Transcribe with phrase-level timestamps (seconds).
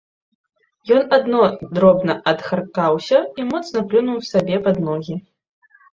[0.95, 1.41] Ён адно
[1.75, 5.15] дробна адхаркаўся і моцна плюнуў сабе пад ногі.